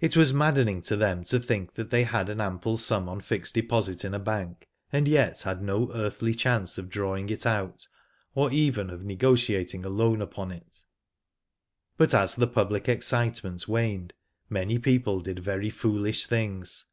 [0.00, 4.02] It was maddening to them to think they had an ample sum on fixed deposit
[4.02, 7.86] in a bank, and yet had no earthly chance of drawing it out,
[8.34, 10.84] or even of negotiating a loan upon it.
[11.98, 14.14] But as the public excitement waned
[14.48, 16.86] many people did very foolish things.